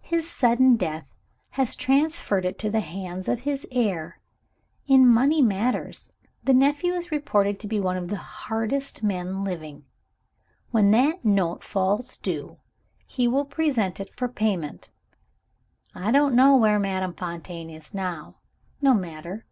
His 0.00 0.28
sudden 0.28 0.74
death 0.74 1.14
has 1.50 1.76
transferred 1.76 2.44
it 2.44 2.58
to 2.58 2.70
the 2.72 2.80
hands 2.80 3.28
of 3.28 3.42
his 3.42 3.68
heir. 3.70 4.18
In 4.88 5.06
money 5.06 5.40
matters, 5.40 6.12
the 6.42 6.52
nephew 6.52 6.92
is 6.94 7.12
reported 7.12 7.60
to 7.60 7.68
be 7.68 7.78
one 7.78 7.96
of 7.96 8.08
the 8.08 8.16
hardest 8.16 9.04
men 9.04 9.44
living. 9.44 9.84
When 10.72 10.90
that 10.90 11.24
note 11.24 11.62
falls 11.62 12.16
due, 12.16 12.58
he 13.06 13.28
will 13.28 13.44
present 13.44 14.00
it 14.00 14.12
for 14.12 14.26
payment. 14.26 14.88
I 15.94 16.10
don't 16.10 16.34
know 16.34 16.56
where 16.56 16.80
Madame 16.80 17.14
Fontaine 17.14 17.70
is 17.70 17.94
now. 17.94 18.38
No 18.82 18.92
matter! 18.92 19.44